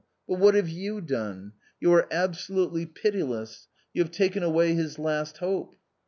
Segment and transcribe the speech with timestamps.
[0.27, 1.53] But what have you done?
[1.79, 5.75] You are absolutely pitiless; you have taken away his last hope."